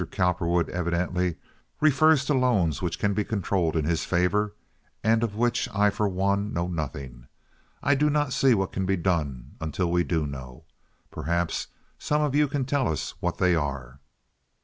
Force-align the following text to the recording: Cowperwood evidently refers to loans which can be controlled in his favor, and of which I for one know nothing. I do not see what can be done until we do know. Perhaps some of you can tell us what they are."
Cowperwood 0.09 0.67
evidently 0.69 1.35
refers 1.79 2.25
to 2.25 2.33
loans 2.33 2.81
which 2.81 2.97
can 2.97 3.13
be 3.13 3.23
controlled 3.23 3.75
in 3.75 3.85
his 3.85 4.03
favor, 4.03 4.55
and 5.03 5.21
of 5.21 5.35
which 5.35 5.69
I 5.75 5.91
for 5.91 6.07
one 6.07 6.51
know 6.51 6.65
nothing. 6.67 7.27
I 7.83 7.93
do 7.93 8.09
not 8.09 8.33
see 8.33 8.55
what 8.55 8.71
can 8.71 8.87
be 8.87 8.97
done 8.97 9.51
until 9.61 9.91
we 9.91 10.03
do 10.03 10.25
know. 10.25 10.65
Perhaps 11.11 11.67
some 11.99 12.23
of 12.23 12.33
you 12.33 12.47
can 12.47 12.65
tell 12.65 12.87
us 12.87 13.11
what 13.19 13.37
they 13.37 13.53
are." 13.53 13.99